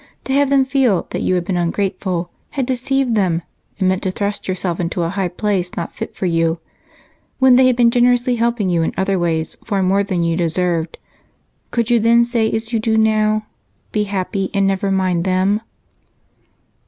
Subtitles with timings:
[0.23, 3.43] To have them feel that you had been ungrateful, had deceived them,
[3.77, 6.57] and meant to thrust yourself into a high place not fit for you
[7.37, 10.97] when they had been generously helping you in other ways, far more than you deserved.
[11.69, 13.45] Could you then say as you do now,
[13.91, 15.61] 'Be happy, and never mind them'?"